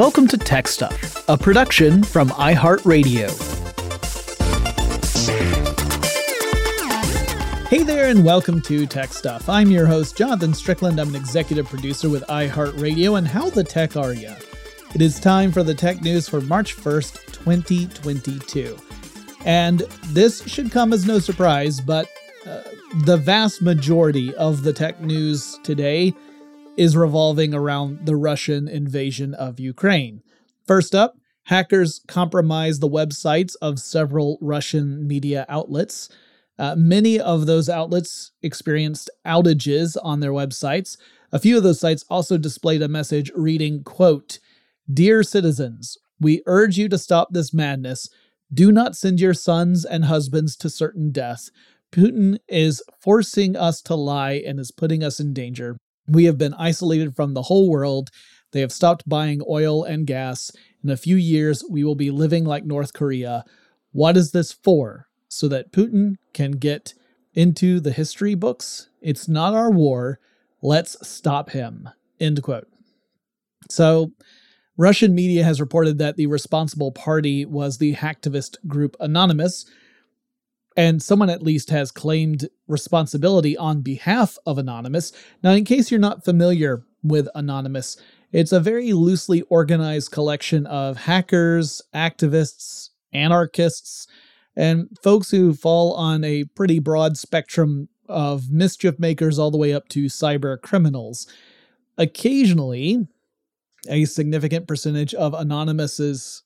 [0.00, 3.28] Welcome to Tech Stuff, a production from iHeartRadio.
[7.68, 9.46] Hey there, and welcome to Tech Stuff.
[9.46, 10.98] I'm your host, Jonathan Strickland.
[10.98, 14.32] I'm an executive producer with iHeartRadio, and how the tech are ya?
[14.94, 18.78] It is time for the tech news for March 1st, 2022.
[19.44, 22.08] And this should come as no surprise, but
[22.46, 22.62] uh,
[23.04, 26.14] the vast majority of the tech news today
[26.80, 30.22] is revolving around the Russian invasion of Ukraine.
[30.66, 36.08] First up, hackers compromised the websites of several Russian media outlets.
[36.58, 40.96] Uh, many of those outlets experienced outages on their websites.
[41.32, 44.38] A few of those sites also displayed a message reading, quote,
[44.90, 48.08] Dear citizens, we urge you to stop this madness.
[48.54, 51.50] Do not send your sons and husbands to certain death.
[51.92, 55.76] Putin is forcing us to lie and is putting us in danger.
[56.08, 58.10] We have been isolated from the whole world.
[58.52, 60.50] They have stopped buying oil and gas.
[60.82, 63.44] In a few years, we will be living like North Korea.
[63.92, 65.08] What is this for?
[65.28, 66.94] So that Putin can get
[67.34, 68.88] into the history books?
[69.00, 70.18] It's not our war.
[70.62, 71.88] Let's stop him.
[72.18, 72.66] End quote.
[73.68, 74.12] So,
[74.76, 79.66] Russian media has reported that the responsible party was the hacktivist group Anonymous,
[80.76, 85.12] and someone at least has claimed responsibility on behalf of Anonymous.
[85.42, 87.96] Now, in case you're not familiar with Anonymous,
[88.32, 94.06] it's a very loosely organized collection of hackers, activists, anarchists,
[94.56, 99.72] and folks who fall on a pretty broad spectrum of mischief makers all the way
[99.72, 101.26] up to cyber criminals.
[101.98, 103.06] Occasionally,
[103.88, 106.42] a significant percentage of Anonymous's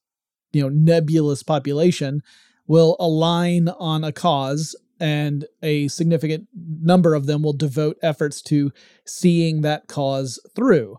[0.53, 2.22] you know nebulous population
[2.66, 8.72] will align on a cause and a significant number of them will devote efforts to
[9.06, 10.96] seeing that cause through.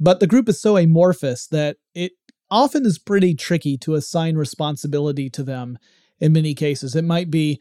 [0.00, 2.12] But the group is so amorphous that it
[2.50, 5.78] often is pretty tricky to assign responsibility to them
[6.20, 6.96] in many cases.
[6.96, 7.60] It might be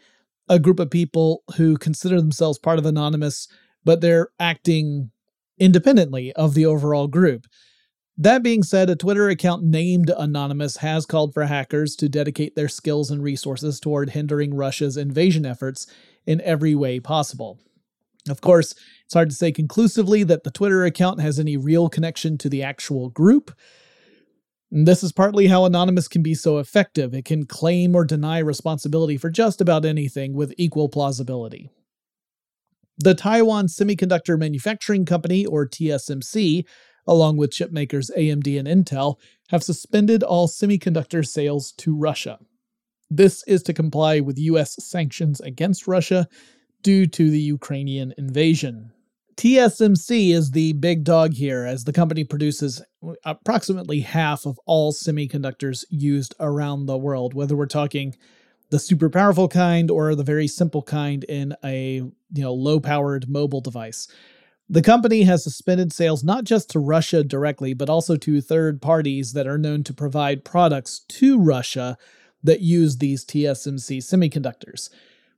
[0.49, 3.47] a group of people who consider themselves part of Anonymous,
[3.83, 5.11] but they're acting
[5.57, 7.45] independently of the overall group.
[8.17, 12.69] That being said, a Twitter account named Anonymous has called for hackers to dedicate their
[12.69, 15.87] skills and resources toward hindering Russia's invasion efforts
[16.27, 17.59] in every way possible.
[18.29, 18.75] Of course,
[19.05, 22.61] it's hard to say conclusively that the Twitter account has any real connection to the
[22.61, 23.51] actual group.
[24.69, 27.13] This is partly how Anonymous can be so effective.
[27.13, 31.69] It can claim or deny responsibility for just about anything with equal plausibility.
[32.97, 36.63] The Taiwan Semiconductor Manufacturing Company, or TSMC,
[37.07, 39.17] along with chipmakers AMD and Intel,
[39.49, 42.39] have suspended all semiconductor sales to Russia.
[43.09, 46.27] This is to comply with US sanctions against Russia
[46.81, 48.91] due to the Ukrainian invasion.
[49.35, 52.81] TSMC is the big dog here, as the company produces
[53.25, 58.15] approximately half of all semiconductors used around the world, whether we're talking
[58.69, 63.29] the super powerful kind or the very simple kind in a you know low powered
[63.29, 64.07] mobile device.
[64.73, 69.33] The company has suspended sales not just to Russia directly, but also to third parties
[69.33, 71.95] that are known to provide products to Russia
[72.41, 74.89] that use these TSMC semiconductors.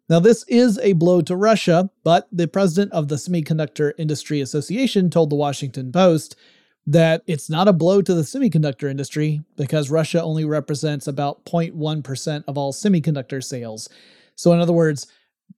[0.08, 5.10] Now, this is a blow to Russia, but the president of the Semiconductor Industry Association
[5.10, 6.38] told the Washington Post
[6.88, 12.46] that it's not a blow to the semiconductor industry because Russia only represents about 0.1%
[12.48, 13.90] of all semiconductor sales.
[14.38, 15.08] So, in other words,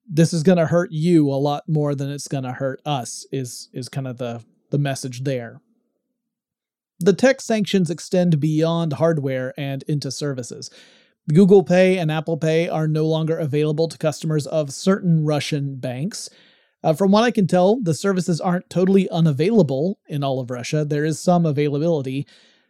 [0.08, 3.26] this is going to hurt you a lot more than it's going to hurt us
[3.32, 5.62] is is kind of the the message there.
[7.00, 10.70] The tech sanctions extend beyond hardware and into services.
[11.34, 16.30] Google Pay and Apple Pay are no longer available to customers of certain Russian banks.
[16.84, 20.86] Uh, from what I can tell, the services aren't totally unavailable in all of Russia.
[20.86, 22.26] There is some availability,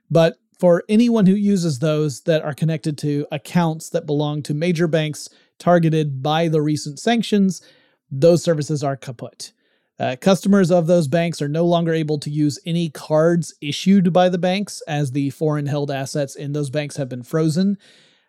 [0.10, 4.88] but for anyone who uses those that are connected to accounts that belong to major
[4.88, 5.30] banks
[5.60, 7.62] targeted by the recent sanctions,
[8.10, 9.52] those services are kaput.
[10.00, 14.30] Uh, customers of those banks are no longer able to use any cards issued by
[14.30, 17.78] the banks, as the foreign held assets in those banks have been frozen.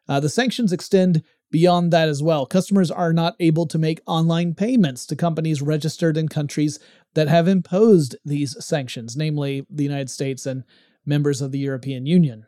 [0.09, 2.47] Uh, the sanctions extend beyond that as well.
[2.47, 6.79] Customers are not able to make online payments to companies registered in countries
[7.15, 10.65] that have imposed these sanctions, namely the United States and
[11.05, 12.47] members of the European Union.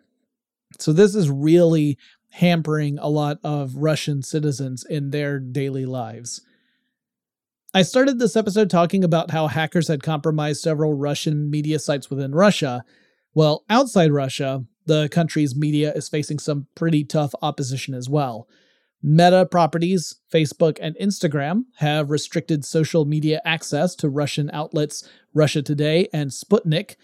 [0.79, 1.99] So, this is really
[2.31, 6.41] hampering a lot of Russian citizens in their daily lives.
[7.73, 12.35] I started this episode talking about how hackers had compromised several Russian media sites within
[12.35, 12.85] Russia.
[13.35, 18.49] Well, outside Russia, the country's media is facing some pretty tough opposition as well.
[19.03, 26.09] Meta properties, Facebook and Instagram, have restricted social media access to Russian outlets Russia Today
[26.13, 26.97] and Sputnik,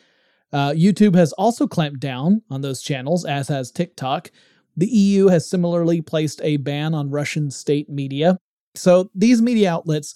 [0.52, 4.30] Uh, YouTube has also clamped down on those channels, as has TikTok.
[4.76, 8.38] The EU has similarly placed a ban on Russian state media.
[8.74, 10.14] So these media outlets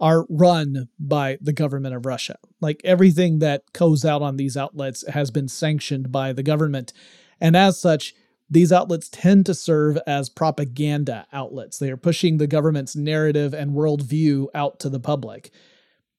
[0.00, 2.36] are run by the government of Russia.
[2.60, 6.92] Like everything that goes out on these outlets has been sanctioned by the government.
[7.40, 8.14] And as such,
[8.50, 11.78] these outlets tend to serve as propaganda outlets.
[11.78, 15.50] They are pushing the government's narrative and worldview out to the public.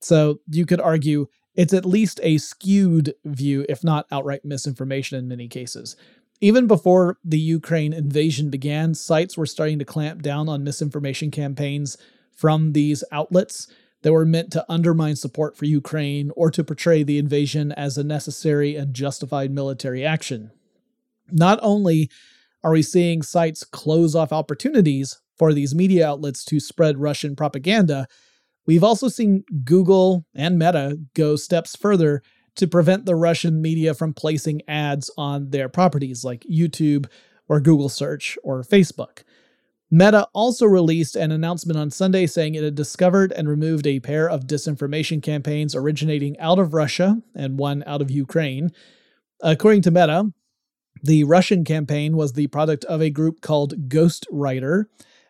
[0.01, 5.27] So you could argue it's at least a skewed view, if not outright misinformation in
[5.27, 5.95] many cases.
[6.41, 11.97] Even before the Ukraine invasion began, sites were starting to clamp down on misinformation campaigns
[12.31, 13.67] from these outlets
[14.03, 18.03] that were meant to undermine support for Ukraine or to portray the invasion as a
[18.03, 20.51] necessary and justified military action.
[21.29, 22.09] Not only
[22.63, 28.07] are we seeing sites close off opportunities for these media outlets to spread Russian propaganda,
[28.65, 32.21] we've also seen Google and Meta go steps further
[32.59, 37.07] to prevent the Russian media from placing ads on their properties like YouTube
[37.47, 39.23] or Google Search or Facebook.
[39.89, 44.29] Meta also released an announcement on Sunday saying it had discovered and removed a pair
[44.29, 48.71] of disinformation campaigns originating out of Russia and one out of Ukraine.
[49.41, 50.31] According to Meta,
[51.01, 54.85] the Russian campaign was the product of a group called Ghostwriter,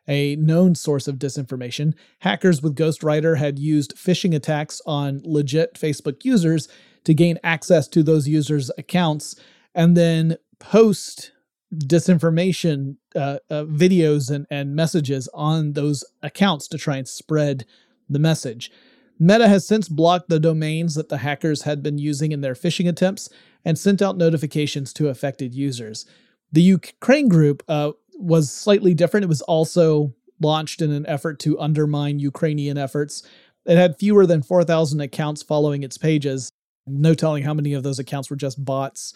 [0.07, 1.93] a known source of disinformation.
[2.19, 6.67] Hackers with Ghostwriter had used phishing attacks on legit Facebook users
[7.09, 9.35] to gain access to those users' accounts
[9.73, 11.31] and then post
[11.73, 17.65] disinformation uh, uh, videos and, and messages on those accounts to try and spread
[18.07, 18.69] the message.
[19.17, 22.87] Meta has since blocked the domains that the hackers had been using in their phishing
[22.87, 23.27] attempts
[23.65, 26.05] and sent out notifications to affected users.
[26.51, 29.23] The Ukraine group uh, was slightly different.
[29.23, 33.23] It was also launched in an effort to undermine Ukrainian efforts.
[33.65, 36.51] It had fewer than 4,000 accounts following its pages.
[36.87, 39.13] No telling how many of those accounts were just bots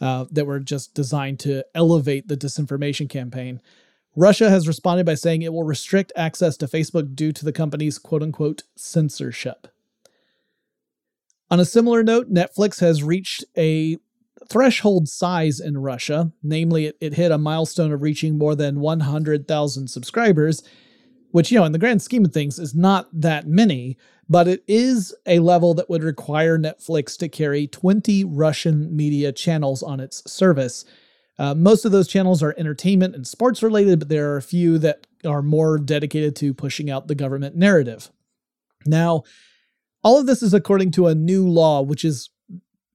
[0.00, 3.60] uh, that were just designed to elevate the disinformation campaign.
[4.16, 7.98] Russia has responded by saying it will restrict access to Facebook due to the company's
[7.98, 9.68] quote unquote censorship.
[11.50, 13.98] On a similar note, Netflix has reached a
[14.48, 19.88] threshold size in Russia, namely, it, it hit a milestone of reaching more than 100,000
[19.88, 20.62] subscribers,
[21.30, 23.96] which, you know, in the grand scheme of things is not that many,
[24.30, 29.82] but it is a level that would require Netflix to carry 20 Russian media channels
[29.82, 30.84] on its service.
[31.36, 34.78] Uh, most of those channels are entertainment and sports related, but there are a few
[34.78, 38.12] that are more dedicated to pushing out the government narrative.
[38.86, 39.24] Now,
[40.04, 42.30] all of this is according to a new law, which is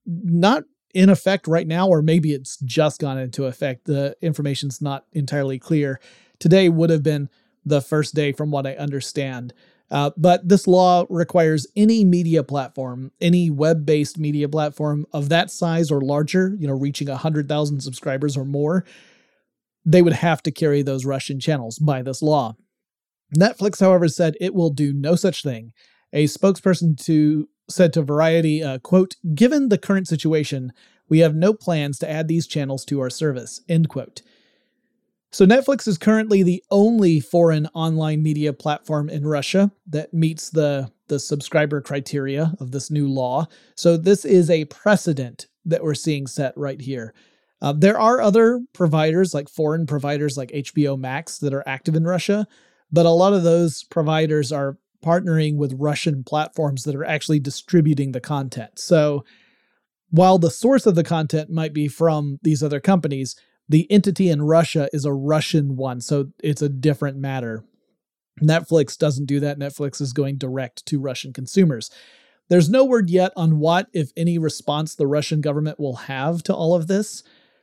[0.06, 3.84] not in effect right now, or maybe it's just gone into effect.
[3.84, 6.00] The information's not entirely clear.
[6.38, 7.28] Today would have been
[7.66, 9.52] the first day, from what I understand.
[9.90, 15.50] Uh, but this law requires any media platform, any web based media platform of that
[15.50, 18.84] size or larger, you know, reaching 100,000 subscribers or more,
[19.84, 22.56] they would have to carry those Russian channels by this law.
[23.36, 25.72] Netflix, however, said it will do no such thing.
[26.12, 30.72] A spokesperson to said to Variety, uh, quote, given the current situation,
[31.08, 34.22] we have no plans to add these channels to our service, end quote.
[35.36, 40.90] So, Netflix is currently the only foreign online media platform in Russia that meets the,
[41.08, 43.46] the subscriber criteria of this new law.
[43.74, 47.12] So, this is a precedent that we're seeing set right here.
[47.60, 52.04] Uh, there are other providers, like foreign providers like HBO Max, that are active in
[52.04, 52.46] Russia,
[52.90, 58.12] but a lot of those providers are partnering with Russian platforms that are actually distributing
[58.12, 58.78] the content.
[58.78, 59.22] So,
[60.08, 63.36] while the source of the content might be from these other companies,
[63.68, 67.64] the entity in Russia is a Russian one, so it's a different matter.
[68.40, 69.58] Netflix doesn't do that.
[69.58, 71.90] Netflix is going direct to Russian consumers.
[72.48, 76.54] There's no word yet on what, if any, response the Russian government will have to
[76.54, 77.22] all of this.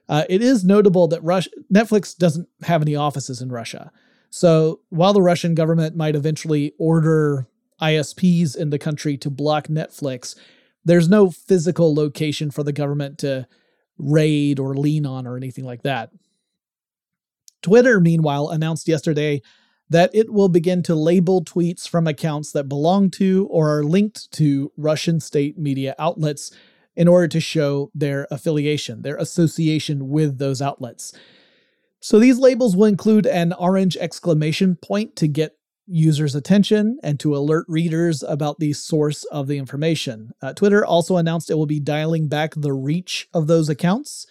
[0.09, 3.91] Uh, it is notable that Rus- Netflix doesn't have any offices in Russia.
[4.29, 7.47] So while the Russian government might eventually order
[7.81, 10.35] ISPs in the country to block Netflix,
[10.83, 13.47] there's no physical location for the government to
[13.97, 16.11] raid or lean on or anything like that.
[17.61, 19.41] Twitter, meanwhile, announced yesterday
[19.89, 24.31] that it will begin to label tweets from accounts that belong to or are linked
[24.31, 26.51] to Russian state media outlets
[26.95, 31.13] in order to show their affiliation, their association with those outlets.
[31.99, 37.35] So these labels will include an orange exclamation point to get users' attention and to
[37.35, 40.31] alert readers about the source of the information.
[40.41, 44.25] Uh, Twitter also announced it will be dialing back the reach of those accounts.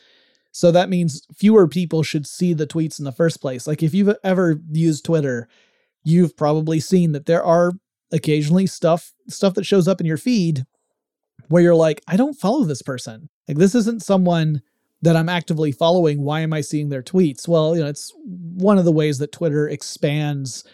[0.50, 3.66] So that means fewer people should see the tweets in the first place.
[3.66, 5.48] Like if you've ever used Twitter,
[6.04, 7.72] you've probably seen that there are
[8.10, 10.66] occasionally stuff stuff that shows up in your feed
[11.48, 13.28] where you're like, I don't follow this person.
[13.48, 14.62] Like, this isn't someone
[15.02, 16.22] that I'm actively following.
[16.22, 17.48] Why am I seeing their tweets?
[17.48, 20.64] Well, you know, it's one of the ways that Twitter expands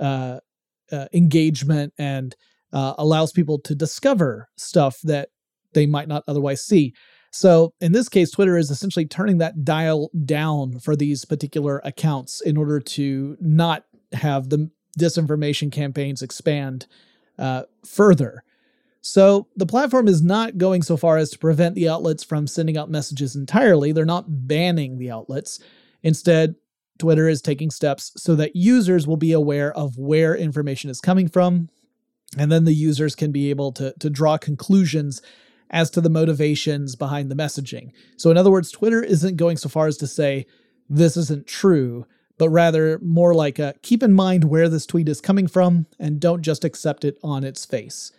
[0.00, 0.38] uh,
[0.90, 2.34] uh, engagement and
[2.72, 5.28] uh, allows people to discover stuff that
[5.74, 6.94] they might not otherwise see.
[7.30, 12.42] So in this case, Twitter is essentially turning that dial down for these particular accounts
[12.42, 16.86] in order to not have the disinformation campaigns expand
[17.38, 18.44] uh, further.
[19.00, 22.76] So the platform is not going so far as to prevent the outlets from sending
[22.76, 23.92] out messages entirely.
[23.92, 25.58] They're not banning the outlets.
[26.02, 26.54] Instead,
[27.02, 31.26] Twitter is taking steps so that users will be aware of where information is coming
[31.26, 31.68] from.
[32.38, 35.20] And then the users can be able to, to draw conclusions
[35.68, 37.90] as to the motivations behind the messaging.
[38.16, 40.46] So, in other words, Twitter isn't going so far as to say
[40.88, 42.06] this isn't true,
[42.38, 46.20] but rather more like a keep in mind where this tweet is coming from and
[46.20, 48.12] don't just accept it on its face.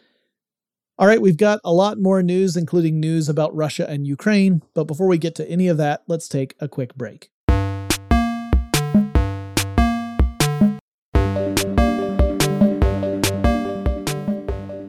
[0.99, 4.61] All right, we've got a lot more news, including news about Russia and Ukraine.
[4.73, 7.29] But before we get to any of that, let's take a quick break.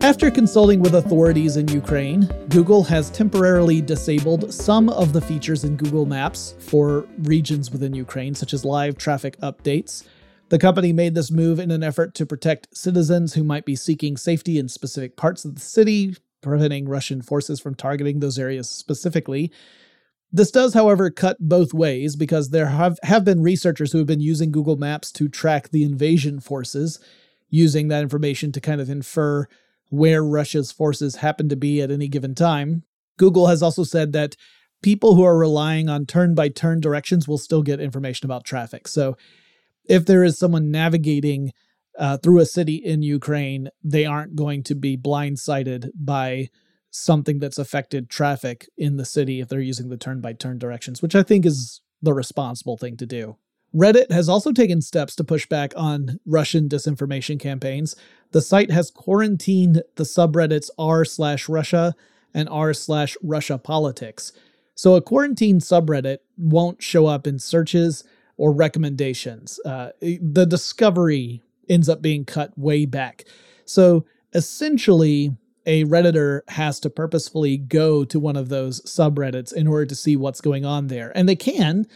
[0.05, 5.77] After consulting with authorities in Ukraine, Google has temporarily disabled some of the features in
[5.77, 10.07] Google Maps for regions within Ukraine, such as live traffic updates.
[10.51, 14.19] The company made this move in an effort to protect citizens who might be seeking
[14.19, 19.51] safety in specific parts of the city, preventing Russian forces from targeting those areas specifically.
[20.31, 24.21] This does, however, cut both ways because there have, have been researchers who have been
[24.21, 27.01] using Google Maps to track the invasion forces,
[27.49, 29.49] using that information to kind of infer
[29.97, 32.83] where Russia's forces happen to be at any given time.
[33.19, 34.37] Google has also said that
[34.83, 38.89] people who are relying on turn by turn directions will still get information about traffic.
[38.89, 39.17] So
[39.87, 41.53] if there is someone navigating
[41.99, 46.49] uh, through a city in Ukraine, they aren't going to be blindsided by
[46.91, 51.03] something that's affected traffic in the city if they're using the turn by turn directions,
[51.03, 53.37] which I think is the responsible thing to do.
[53.75, 57.97] Reddit has also taken steps to push back on Russian disinformation campaigns.
[58.31, 61.95] The site has quarantined the subreddits r slash Russia
[62.33, 64.33] and r slash Russia politics.
[64.77, 68.05] So a quarantined subreddit won't show up in searches
[68.37, 69.61] or recommendations.
[69.65, 73.25] Uh, the discovery ends up being cut way back.
[73.65, 79.87] So essentially, a Redditor has to purposefully go to one of those subreddits in order
[79.87, 81.17] to see what's going on there.
[81.17, 81.87] And they can.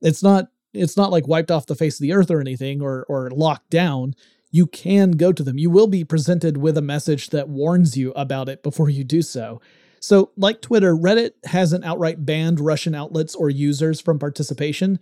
[0.00, 3.04] It's not it's not like wiped off the face of the earth or anything or
[3.08, 4.14] or locked down.
[4.50, 5.58] You can go to them.
[5.58, 9.22] You will be presented with a message that warns you about it before you do
[9.22, 9.60] so.
[10.00, 14.98] So, like Twitter, Reddit hasn't outright banned Russian outlets or users from participation,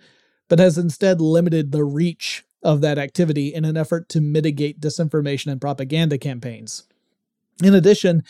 [0.49, 5.53] but has instead limited the reach of that activity in an effort to mitigate disinformation
[5.53, 6.85] and propaganda campaigns.
[7.63, 8.23] In addition,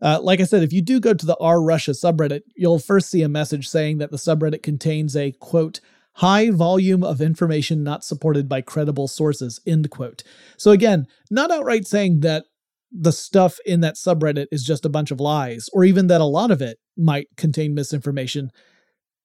[0.00, 3.10] uh, like I said, if you do go to the R Russia subreddit, you'll first
[3.10, 5.80] see a message saying that the subreddit contains a quote,
[6.16, 10.22] high volume of information not supported by credible sources, end quote.
[10.56, 12.44] So again, not outright saying that
[12.90, 16.24] the stuff in that subreddit is just a bunch of lies, or even that a
[16.24, 18.50] lot of it might contain misinformation.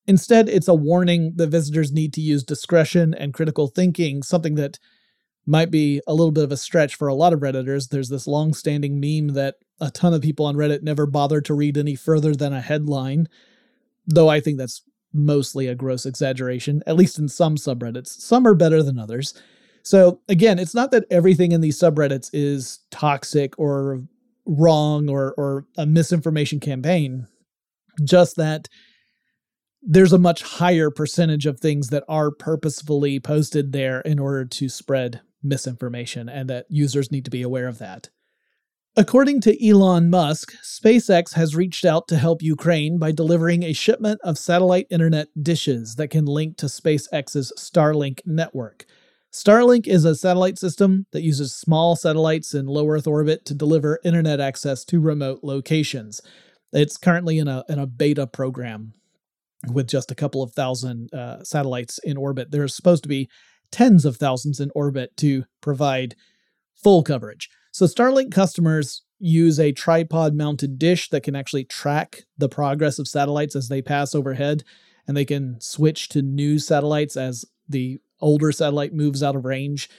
[0.05, 4.77] Instead, it's a warning that visitors need to use discretion and critical thinking, something that
[5.45, 7.89] might be a little bit of a stretch for a lot of Redditors.
[7.89, 11.53] There's this long standing meme that a ton of people on Reddit never bother to
[11.53, 13.27] read any further than a headline,
[14.05, 14.81] though I think that's
[15.13, 18.07] mostly a gross exaggeration, at least in some subreddits.
[18.07, 19.33] Some are better than others.
[19.83, 24.01] So, again, it's not that everything in these subreddits is toxic or
[24.45, 27.27] wrong or, or a misinformation campaign,
[28.03, 28.67] just that
[29.81, 34.69] there's a much higher percentage of things that are purposefully posted there in order to
[34.69, 38.09] spread misinformation, and that users need to be aware of that.
[38.97, 44.19] According to Elon Musk, SpaceX has reached out to help Ukraine by delivering a shipment
[44.21, 48.85] of satellite internet dishes that can link to SpaceX's Starlink network.
[49.31, 54.01] Starlink is a satellite system that uses small satellites in low Earth orbit to deliver
[54.03, 56.19] internet access to remote locations.
[56.73, 58.93] It's currently in a, in a beta program
[59.71, 62.51] with just a couple of thousand uh, satellites in orbit.
[62.51, 63.29] There's supposed to be
[63.71, 66.15] tens of thousands in orbit to provide
[66.75, 67.47] full coverage.
[67.71, 73.07] So Starlink customers use a tripod mounted dish that can actually track the progress of
[73.07, 74.63] satellites as they pass overhead,
[75.07, 79.89] and they can switch to new satellites as the older satellite moves out of range.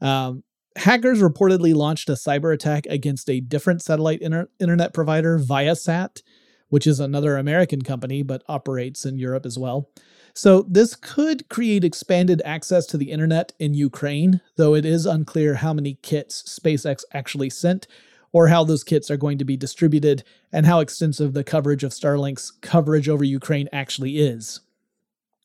[0.00, 0.44] Um,
[0.76, 6.22] hackers reportedly launched a cyber attack against a different satellite inter- internet provider, Viasat,
[6.68, 9.88] which is another American company but operates in Europe as well.
[10.36, 15.54] So, this could create expanded access to the internet in Ukraine, though it is unclear
[15.54, 17.86] how many kits SpaceX actually sent
[18.32, 21.92] or how those kits are going to be distributed, and how extensive the coverage of
[21.92, 24.60] Starlink's coverage over Ukraine actually is.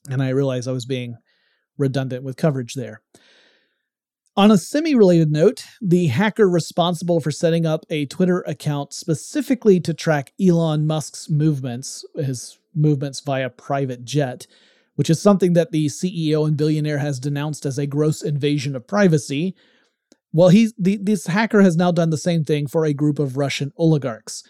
[0.10, 1.16] And I realized I was being
[1.78, 3.02] redundant with coverage there.
[4.36, 9.80] On a semi related note, the hacker responsible for setting up a Twitter account specifically
[9.80, 14.48] to track Elon Musk's movements, his movements via private jet,
[14.96, 18.88] which is something that the CEO and billionaire has denounced as a gross invasion of
[18.88, 19.56] privacy.
[20.34, 23.38] Well, he's the, this hacker has now done the same thing for a group of
[23.38, 24.44] Russian oligarchs.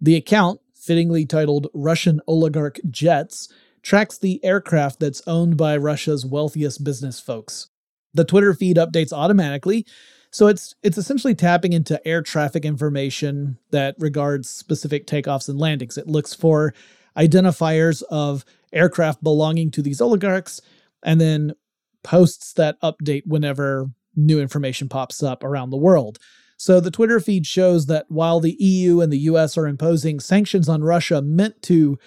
[0.00, 3.48] The account, fittingly titled Russian Oligarch Jets,
[3.82, 7.68] tracks the aircraft that's owned by Russia's wealthiest business folks.
[8.14, 9.86] The Twitter feed updates automatically,
[10.30, 15.96] so it's it's essentially tapping into air traffic information that regards specific takeoffs and landings.
[15.96, 16.74] It looks for
[17.16, 20.60] identifiers of aircraft belonging to these oligarchs
[21.02, 21.54] and then
[22.02, 26.18] posts that update whenever new information pops up around the world.
[26.56, 30.68] So the Twitter feed shows that while the EU and the US are imposing sanctions
[30.68, 31.98] on Russia meant to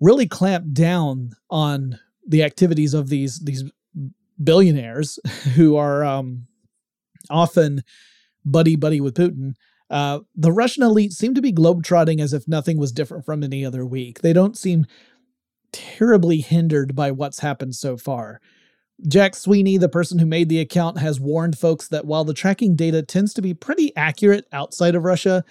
[0.00, 3.64] really clamp down on the activities of these these
[4.42, 5.18] billionaires
[5.54, 6.46] who are um,
[7.30, 7.82] often
[8.44, 9.54] buddy buddy with Putin.
[9.90, 13.64] Uh, the Russian elite seem to be globetrotting as if nothing was different from any
[13.64, 14.22] other week.
[14.22, 14.86] They don't seem
[15.74, 18.40] terribly hindered by what's happened so far.
[19.08, 22.76] Jack Sweeney, the person who made the account, has warned folks that while the tracking
[22.76, 25.44] data tends to be pretty accurate outside of Russia,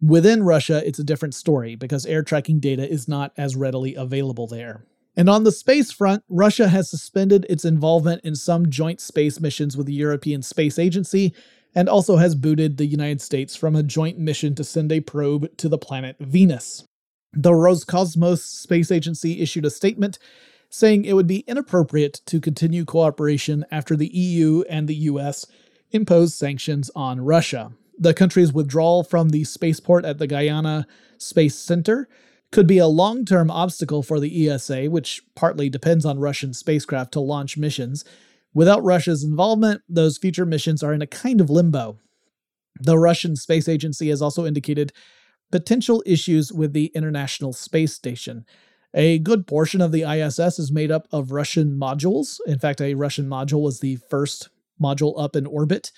[0.00, 4.46] within Russia it's a different story because air tracking data is not as readily available
[4.46, 4.86] there.
[5.16, 9.76] And on the space front, Russia has suspended its involvement in some joint space missions
[9.76, 11.34] with the European Space Agency
[11.74, 15.56] and also has booted the United States from a joint mission to send a probe
[15.56, 16.84] to the planet Venus.
[17.36, 20.18] The Roscosmos Space Agency issued a statement
[20.70, 25.46] saying it would be inappropriate to continue cooperation after the EU and the US
[25.90, 27.72] imposed sanctions on Russia.
[27.98, 30.86] The country's withdrawal from the spaceport at the Guiana
[31.18, 32.08] Space Center
[32.50, 37.12] could be a long term obstacle for the ESA, which partly depends on Russian spacecraft
[37.12, 38.04] to launch missions.
[38.52, 41.98] Without Russia's involvement, those future missions are in a kind of limbo.
[42.80, 44.92] The Russian Space Agency has also indicated
[45.54, 48.44] potential issues with the International Space Station.
[48.92, 52.38] A good portion of the ISS is made up of Russian modules.
[52.44, 54.48] In fact, a Russian module was the first
[54.82, 55.92] module up in orbit.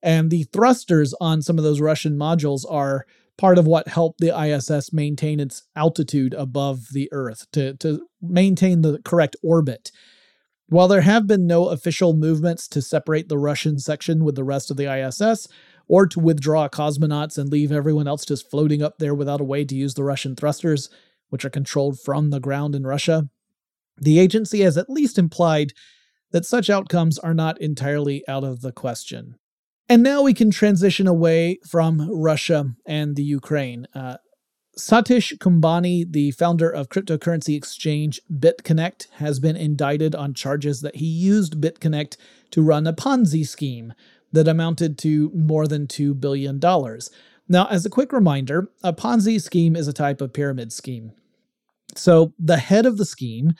[0.00, 3.04] And the thrusters on some of those Russian modules are
[3.36, 8.82] part of what helped the ISS maintain its altitude above the Earth to, to maintain
[8.82, 9.90] the correct orbit.
[10.68, 14.70] While there have been no official movements to separate the Russian section with the rest
[14.70, 15.48] of the ISS,
[15.90, 19.64] or to withdraw cosmonauts and leave everyone else just floating up there without a way
[19.64, 20.88] to use the Russian thrusters,
[21.30, 23.28] which are controlled from the ground in Russia,
[23.96, 25.72] the agency has at least implied
[26.30, 29.34] that such outcomes are not entirely out of the question.
[29.88, 33.88] And now we can transition away from Russia and the Ukraine.
[33.92, 34.18] Uh,
[34.78, 41.06] Satish Kumbhani, the founder of cryptocurrency exchange BitConnect, has been indicted on charges that he
[41.06, 42.16] used BitConnect
[42.52, 43.92] to run a Ponzi scheme
[44.32, 46.60] that amounted to more than $2 billion.
[47.48, 51.12] Now, as a quick reminder, a Ponzi scheme is a type of pyramid scheme.
[51.96, 53.54] So the head of the scheme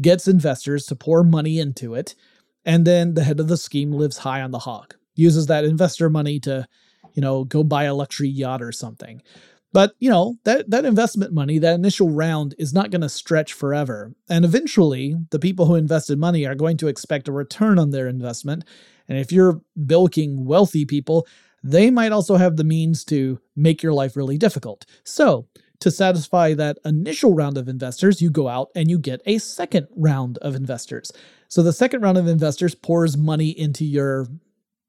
[0.00, 2.14] gets investors to pour money into it,
[2.64, 6.08] and then the head of the scheme lives high on the hog uses that investor
[6.08, 6.66] money to,
[7.14, 9.22] you know, go buy a luxury yacht or something.
[9.72, 13.52] But, you know, that, that investment money, that initial round is not going to stretch
[13.52, 14.12] forever.
[14.28, 18.08] And eventually, the people who invested money are going to expect a return on their
[18.08, 18.64] investment.
[19.08, 21.26] And if you're bilking wealthy people,
[21.62, 24.86] they might also have the means to make your life really difficult.
[25.04, 25.46] So,
[25.80, 29.86] to satisfy that initial round of investors, you go out and you get a second
[29.96, 31.10] round of investors.
[31.48, 34.26] So, the second round of investors pours money into your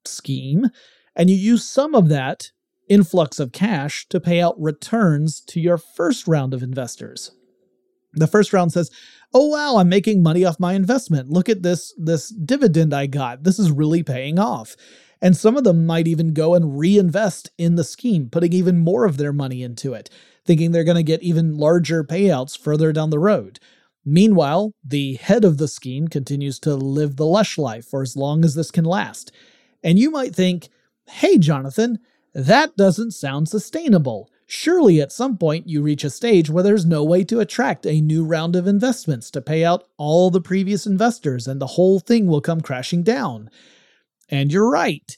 [0.05, 0.69] scheme,
[1.15, 2.51] and you use some of that
[2.91, 7.31] influx of cash to pay out returns to your first round of investors.
[8.13, 8.91] The first round says,
[9.33, 11.29] "Oh wow, I'm making money off my investment.
[11.29, 13.43] Look at this this dividend I got.
[13.43, 14.75] This is really paying off."
[15.21, 19.05] And some of them might even go and reinvest in the scheme, putting even more
[19.05, 20.09] of their money into it,
[20.45, 23.59] thinking they're going to get even larger payouts further down the road.
[24.03, 28.43] Meanwhile, the head of the scheme continues to live the lush life for as long
[28.43, 29.31] as this can last.
[29.83, 30.69] And you might think,
[31.07, 31.99] hey, Jonathan,
[32.33, 34.29] that doesn't sound sustainable.
[34.45, 38.01] Surely at some point you reach a stage where there's no way to attract a
[38.01, 42.27] new round of investments to pay out all the previous investors and the whole thing
[42.27, 43.49] will come crashing down.
[44.29, 45.17] And you're right.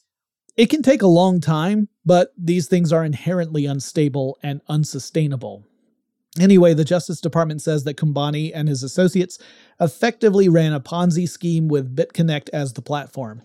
[0.55, 5.65] It can take a long time, but these things are inherently unstable and unsustainable.
[6.39, 9.37] Anyway, the Justice Department says that Kumbhani and his associates
[9.79, 13.41] effectively ran a Ponzi scheme with BitConnect as the platform.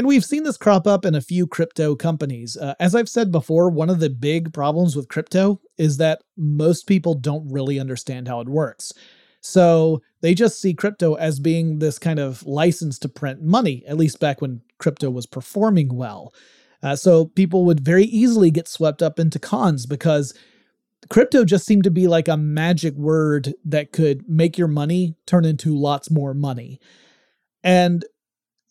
[0.00, 2.56] And we've seen this crop up in a few crypto companies.
[2.56, 6.86] Uh, as I've said before, one of the big problems with crypto is that most
[6.86, 8.94] people don't really understand how it works.
[9.42, 13.98] So they just see crypto as being this kind of license to print money, at
[13.98, 16.32] least back when crypto was performing well.
[16.82, 20.32] Uh, so people would very easily get swept up into cons because
[21.10, 25.44] crypto just seemed to be like a magic word that could make your money turn
[25.44, 26.80] into lots more money.
[27.62, 28.02] And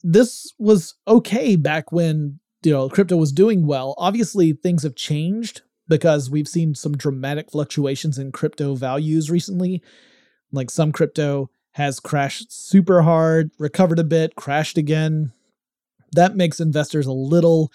[0.03, 3.95] this was okay back when you know crypto was doing well.
[3.97, 9.81] Obviously, things have changed because we've seen some dramatic fluctuations in crypto values recently.
[10.51, 15.31] Like some crypto has crashed super hard, recovered a bit, crashed again.
[16.13, 17.71] That makes investors a little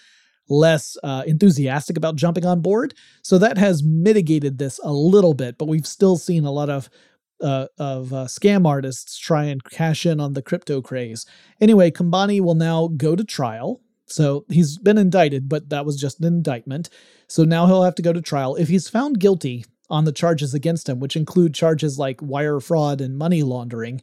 [0.48, 2.94] less uh, enthusiastic about jumping on board.
[3.22, 6.90] So that has mitigated this a little bit, but we've still seen a lot of
[7.40, 11.26] uh, of uh, scam artists try and cash in on the crypto craze.
[11.60, 13.80] Anyway, Kumbhani will now go to trial.
[14.06, 16.90] So he's been indicted, but that was just an indictment.
[17.28, 18.54] So now he'll have to go to trial.
[18.56, 23.00] If he's found guilty on the charges against him, which include charges like wire fraud
[23.00, 24.00] and money laundering,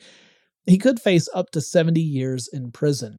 [0.66, 3.18] he could face up to 70 years in prison.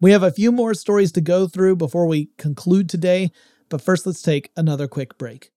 [0.00, 3.30] We have a few more stories to go through before we conclude today,
[3.68, 5.50] but first let's take another quick break.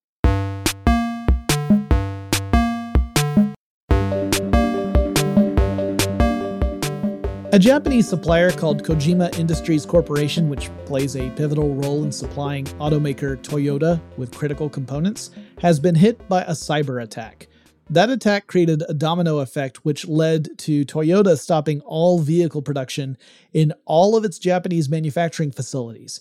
[7.53, 13.37] A Japanese supplier called Kojima Industries Corporation, which plays a pivotal role in supplying automaker
[13.37, 15.31] Toyota with critical components,
[15.61, 17.47] has been hit by a cyber attack.
[17.89, 23.17] That attack created a domino effect, which led to Toyota stopping all vehicle production
[23.53, 26.19] in all of its Japanese manufacturing facilities.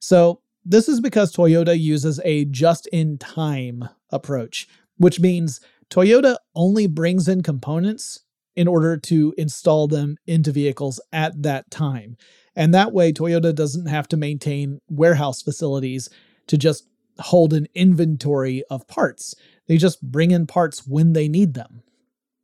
[0.00, 6.88] So, this is because Toyota uses a just in time approach, which means Toyota only
[6.88, 8.24] brings in components
[8.56, 12.16] in order to install them into vehicles at that time.
[12.56, 16.08] And that way, Toyota doesn't have to maintain warehouse facilities
[16.46, 16.88] to just
[17.18, 19.34] hold an inventory of parts.
[19.68, 21.82] They just bring in parts when they need them.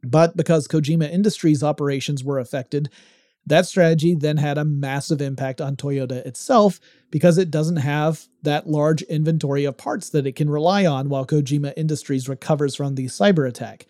[0.03, 2.91] But because Kojima Industries operations were affected,
[3.47, 6.79] that strategy then had a massive impact on Toyota itself
[7.11, 11.27] because it doesn't have that large inventory of parts that it can rely on while
[11.27, 13.87] Kojima Industries recovers from the cyber attack.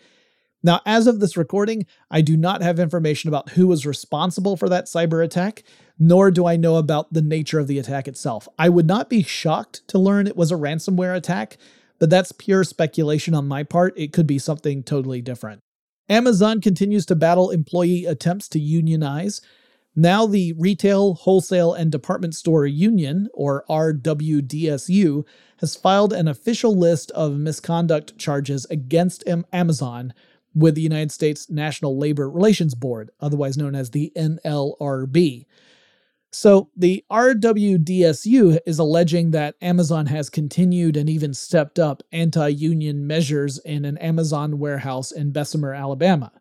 [0.65, 4.69] Now, as of this recording, I do not have information about who was responsible for
[4.69, 5.63] that cyber attack,
[5.99, 8.47] nor do I know about the nature of the attack itself.
[8.57, 11.57] I would not be shocked to learn it was a ransomware attack,
[11.99, 13.93] but that's pure speculation on my part.
[13.97, 15.59] It could be something totally different.
[16.07, 19.41] Amazon continues to battle employee attempts to unionize.
[19.95, 25.25] Now, the Retail, Wholesale, and Department Store Union, or RWDSU,
[25.59, 29.23] has filed an official list of misconduct charges against
[29.53, 30.13] Amazon
[30.55, 35.45] with the United States National Labor Relations Board, otherwise known as the NLRB.
[36.31, 43.05] So the RWDSU is alleging that Amazon has continued and even stepped up anti union
[43.05, 46.31] measures in an Amazon warehouse in Bessemer, Alabama.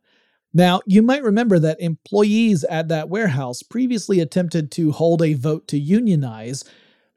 [0.54, 5.68] Now, you might remember that employees at that warehouse previously attempted to hold a vote
[5.68, 6.64] to unionize,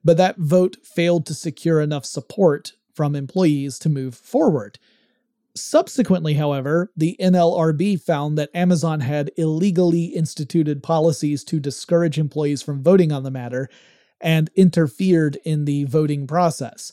[0.04, 4.80] but that vote failed to secure enough support from employees to move forward.
[5.56, 12.84] Subsequently, however, the NLRB found that Amazon had illegally instituted policies to discourage employees from
[12.84, 13.70] voting on the matter
[14.20, 16.92] and interfered in the voting process.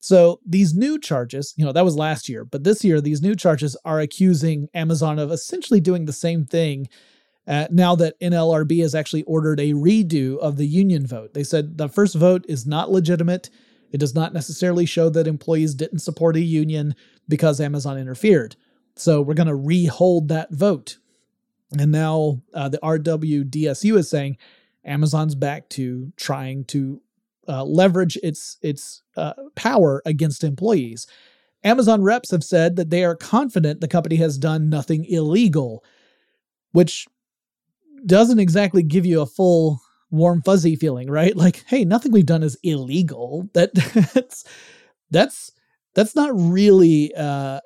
[0.00, 3.36] So these new charges, you know, that was last year, but this year, these new
[3.36, 6.88] charges are accusing Amazon of essentially doing the same thing
[7.46, 11.34] uh, now that NLRB has actually ordered a redo of the union vote.
[11.34, 13.50] They said the first vote is not legitimate.
[13.92, 16.94] It does not necessarily show that employees didn't support a union
[17.30, 18.56] because Amazon interfered.
[18.96, 20.98] So we're going to rehold that vote.
[21.78, 24.36] And now uh, the RWDSU is saying
[24.84, 27.00] Amazon's back to trying to
[27.48, 31.06] uh, leverage its its uh, power against employees.
[31.62, 35.84] Amazon reps have said that they are confident the company has done nothing illegal,
[36.72, 37.06] which
[38.06, 41.36] doesn't exactly give you a full warm fuzzy feeling, right?
[41.36, 43.48] Like, hey, nothing we've done is illegal.
[43.52, 43.74] That
[44.14, 44.44] that's
[45.10, 45.52] that's
[46.00, 47.60] that's not really uh,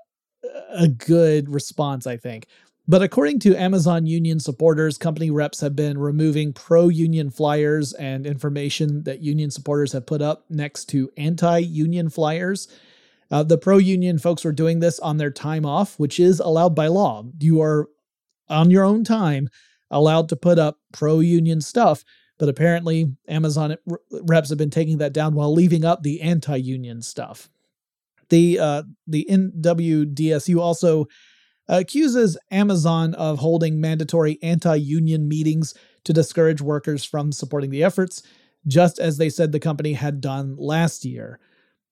[0.71, 2.49] a good response, I think.
[2.89, 8.27] But according to Amazon union supporters, company reps have been removing pro union flyers and
[8.27, 12.67] information that union supporters have put up next to anti union flyers.
[13.31, 16.75] Uh, the pro union folks were doing this on their time off, which is allowed
[16.75, 17.25] by law.
[17.39, 17.89] You are
[18.49, 19.49] on your own time
[19.93, 22.05] allowed to put up pro union stuff,
[22.41, 23.77] but apparently Amazon
[24.11, 27.49] reps have been taking that down while leaving up the anti union stuff.
[28.31, 31.07] The uh, the NWDSU also
[31.69, 38.23] accuses Amazon of holding mandatory anti-union meetings to discourage workers from supporting the efforts,
[38.67, 41.41] just as they said the company had done last year.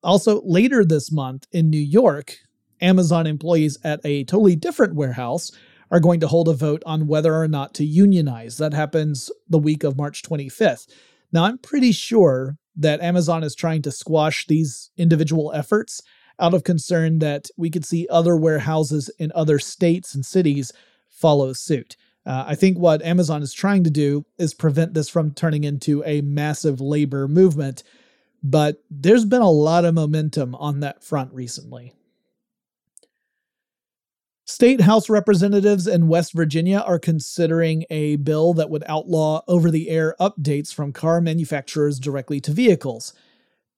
[0.03, 2.37] Also, later this month in New York,
[2.81, 5.53] Amazon employees at a totally different warehouse
[5.91, 8.57] are going to hold a vote on whether or not to unionize.
[8.57, 10.89] That happens the week of March 25th.
[11.33, 16.01] Now, I'm pretty sure that Amazon is trying to squash these individual efforts
[16.43, 20.73] out of concern that we could see other warehouses in other states and cities
[21.09, 21.97] follow suit.
[22.27, 26.03] Uh, I think what Amazon is trying to do is prevent this from turning into
[26.05, 27.83] a massive labor movement,
[28.43, 31.95] but there's been a lot of momentum on that front recently.
[34.45, 39.89] State House representatives in West Virginia are considering a bill that would outlaw over the
[39.89, 43.15] air updates from car manufacturers directly to vehicles.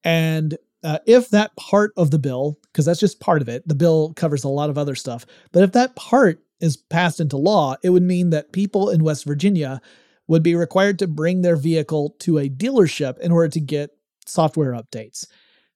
[0.02, 3.74] And uh, if that part of the bill, because that's just part of it, the
[3.74, 7.74] bill covers a lot of other stuff, but if that part is passed into law,
[7.82, 9.80] it would mean that people in West Virginia
[10.28, 13.90] would be required to bring their vehicle to a dealership in order to get
[14.26, 15.26] software updates.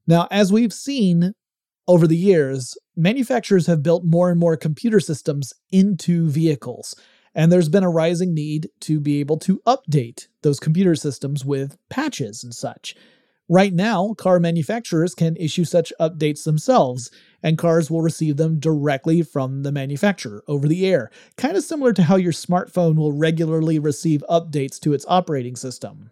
[0.07, 1.33] Now, as we've seen
[1.87, 6.95] over the years, manufacturers have built more and more computer systems into vehicles,
[7.35, 11.77] and there's been a rising need to be able to update those computer systems with
[11.89, 12.95] patches and such.
[13.51, 17.11] Right now, car manufacturers can issue such updates themselves,
[17.43, 21.95] and cars will receive them directly from the manufacturer over the air, kind of similar
[21.95, 26.11] to how your smartphone will regularly receive updates to its operating system.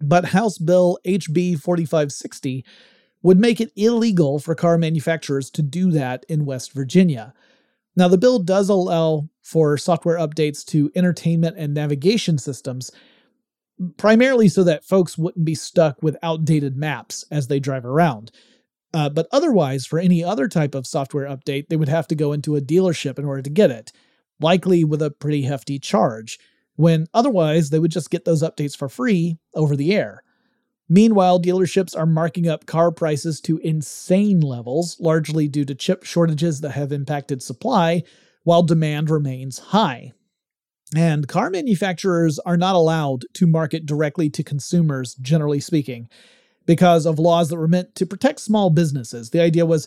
[0.00, 2.64] But House Bill HB 4560
[3.22, 7.34] would make it illegal for car manufacturers to do that in West Virginia.
[7.96, 12.92] Now, the bill does allow for software updates to entertainment and navigation systems,
[13.96, 18.30] primarily so that folks wouldn't be stuck with outdated maps as they drive around.
[18.92, 22.32] Uh, but otherwise, for any other type of software update, they would have to go
[22.32, 23.92] into a dealership in order to get it,
[24.40, 26.38] likely with a pretty hefty charge,
[26.74, 30.22] when otherwise they would just get those updates for free over the air.
[30.88, 36.62] Meanwhile, dealerships are marking up car prices to insane levels, largely due to chip shortages
[36.62, 38.02] that have impacted supply,
[38.42, 40.12] while demand remains high.
[40.96, 46.08] And car manufacturers are not allowed to market directly to consumers, generally speaking,
[46.66, 49.30] because of laws that were meant to protect small businesses.
[49.30, 49.86] The idea was,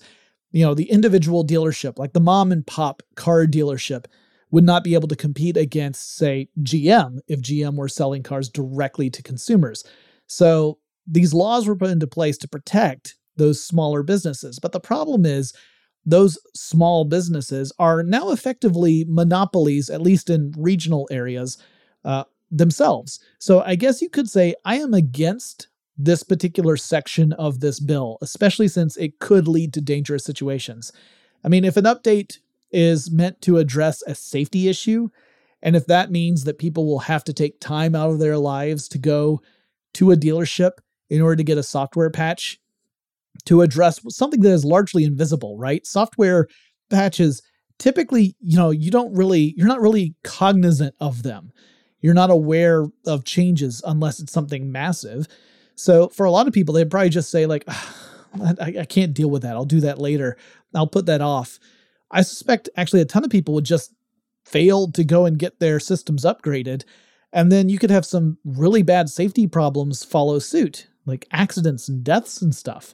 [0.51, 4.05] you know, the individual dealership, like the mom and pop car dealership,
[4.51, 9.09] would not be able to compete against, say, GM if GM were selling cars directly
[9.09, 9.83] to consumers.
[10.27, 14.59] So these laws were put into place to protect those smaller businesses.
[14.59, 15.53] But the problem is,
[16.05, 21.57] those small businesses are now effectively monopolies, at least in regional areas
[22.03, 23.19] uh, themselves.
[23.39, 28.17] So I guess you could say I am against this particular section of this bill,
[28.21, 30.91] especially since it could lead to dangerous situations.
[31.43, 32.39] I mean, if an update
[32.71, 35.09] is meant to address a safety issue,
[35.61, 38.87] and if that means that people will have to take time out of their lives
[38.89, 39.41] to go
[39.93, 40.71] to a dealership
[41.09, 42.59] in order to get a software patch
[43.45, 45.85] to address something that is largely invisible, right?
[45.85, 46.47] Software
[46.89, 47.41] patches
[47.79, 51.51] typically, you know, you don't really, you're not really cognizant of them.
[51.99, 55.27] You're not aware of changes unless it's something massive.
[55.75, 57.95] So for a lot of people, they'd probably just say, like, ah,
[58.59, 59.55] I, I can't deal with that.
[59.55, 60.37] I'll do that later.
[60.75, 61.59] I'll put that off.
[62.11, 63.93] I suspect actually a ton of people would just
[64.45, 66.83] fail to go and get their systems upgraded.
[67.31, 72.03] And then you could have some really bad safety problems follow suit like accidents and
[72.03, 72.93] deaths and stuff.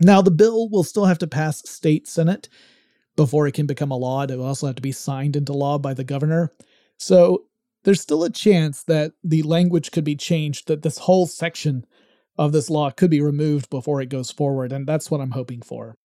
[0.00, 2.48] Now, the bill will still have to pass state senate
[3.16, 4.22] before it can become a law.
[4.22, 6.52] It will also have to be signed into law by the governor.
[6.96, 7.44] So
[7.84, 11.84] there's still a chance that the language could be changed, that this whole section
[12.38, 15.62] of this law could be removed before it goes forward, and that's what I'm hoping
[15.62, 15.96] for.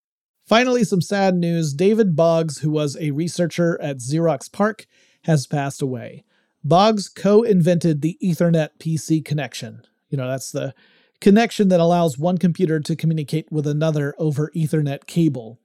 [0.45, 4.86] Finally, some sad news David Boggs, who was a researcher at Xerox PARC,
[5.23, 6.23] has passed away.
[6.63, 9.84] Boggs co invented the Ethernet PC connection.
[10.10, 10.73] You know, that's the
[11.21, 15.60] connection that allows one computer to communicate with another over Ethernet cable,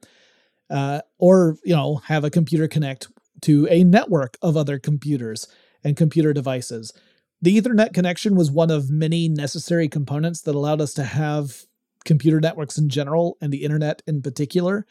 [0.69, 3.07] uh, or you know have a computer connect
[3.41, 5.47] to a network of other computers
[5.83, 6.93] and computer devices.
[7.41, 11.65] The Ethernet connection was one of many necessary components that allowed us to have
[12.05, 14.85] computer networks in general and the internet in particular.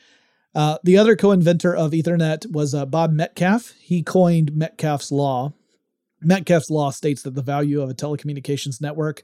[0.54, 3.72] Uh, the other co inventor of Ethernet was uh, Bob Metcalfe.
[3.80, 5.54] He coined Metcalfe's Law.
[6.20, 9.22] Metcalfe's Law states that the value of a telecommunications network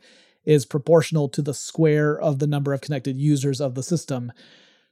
[0.48, 4.32] is proportional to the square of the number of connected users of the system.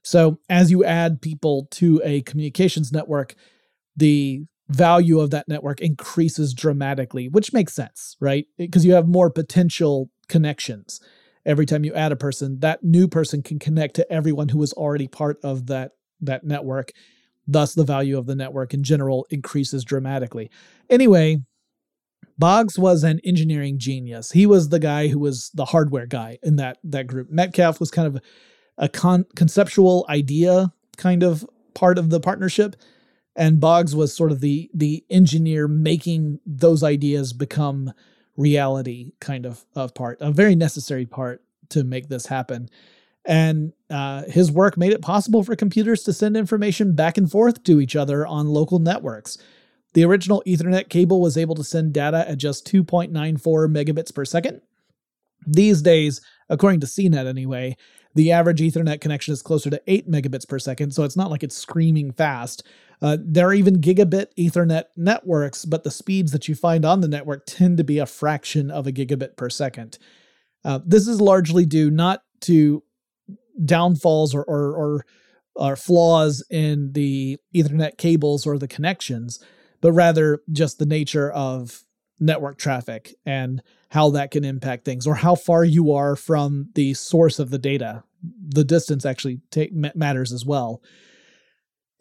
[0.03, 3.35] So as you add people to a communications network,
[3.97, 8.45] the value of that network increases dramatically, which makes sense, right?
[8.59, 11.01] Because you have more potential connections.
[11.47, 14.75] Every time you add a person, that new person can connect to everyone who is
[14.75, 16.93] already part of that that network.
[17.49, 20.51] Thus the value of the network in general increases dramatically.
[20.91, 21.39] Anyway,
[22.39, 24.33] Boggs was an engineering genius.
[24.33, 27.31] He was the guy who was the hardware guy in that that group.
[27.31, 28.23] Metcalfe was kind of
[28.79, 32.77] a con- conceptual idea kind of part of the partnership,
[33.35, 37.93] and Boggs was sort of the the engineer making those ideas become
[38.37, 42.69] reality kind of of part, a very necessary part to make this happen.
[43.25, 47.65] And uh, his work made it possible for computers to send information back and forth
[47.65, 49.37] to each other on local networks.
[49.97, 53.11] The original Ethernet cable was able to send data at just 2.94
[53.73, 54.61] megabits per second.
[55.47, 57.79] These days, according to CNET anyway,
[58.15, 61.43] the average Ethernet connection is closer to 8 megabits per second, so it's not like
[61.43, 62.63] it's screaming fast.
[63.01, 67.09] Uh, there are even gigabit Ethernet networks, but the speeds that you find on the
[67.09, 69.97] network tend to be a fraction of a gigabit per second.
[70.63, 72.83] Uh, this is largely due not to
[73.65, 75.07] downfalls or, or, or,
[75.55, 79.43] or flaws in the Ethernet cables or the connections,
[79.87, 81.85] but rather just the nature of
[82.19, 86.93] network traffic and how that can impact things or how far you are from the
[86.95, 88.03] source of the data.
[88.49, 89.39] The distance actually
[89.95, 90.83] matters as well.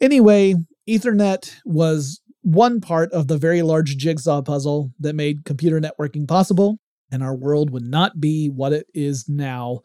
[0.00, 0.56] Anyway,
[0.88, 6.80] Ethernet was one part of the very large jigsaw puzzle that made computer networking possible,
[7.12, 9.78] and our world would not be what it is now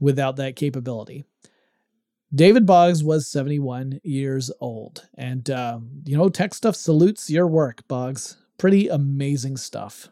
[0.00, 1.22] without that capability.
[2.34, 5.06] David Boggs was 71 years old.
[5.16, 8.36] And, uh, you know, Tech Stuff salutes your work, Boggs.
[8.58, 10.08] Pretty amazing stuff.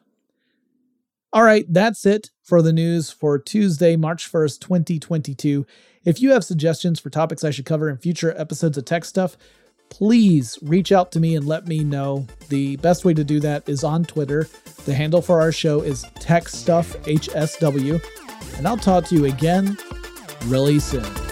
[1.33, 5.67] All right, that's it for the news for Tuesday, March 1st, 2022.
[6.05, 9.37] If you have suggestions for topics I should cover in future episodes of Tech Stuff,
[9.89, 12.27] please reach out to me and let me know.
[12.51, 14.47] The best way to do that is on Twitter.
[14.85, 18.03] The handle for our show is TechStuffHSW.
[18.59, 19.79] And I'll talk to you again
[20.47, 21.32] really soon.